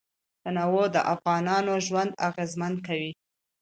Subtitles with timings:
[0.43, 3.11] تنوع د افغانانو ژوند اغېزمن کوي.